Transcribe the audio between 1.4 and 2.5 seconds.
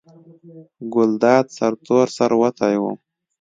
سرتور سر